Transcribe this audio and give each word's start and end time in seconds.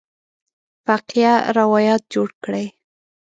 فقیه 0.85 1.33
روایت 1.59 2.01
جوړ 2.13 2.29
کړی. 2.43 2.65